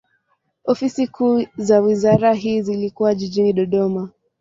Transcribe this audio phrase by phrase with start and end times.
[0.65, 4.09] Ofisi kuu za wizara hii zilikuwa jijini Dodoma.